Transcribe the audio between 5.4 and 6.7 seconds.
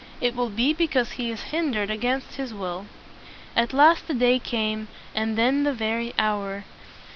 the very hour.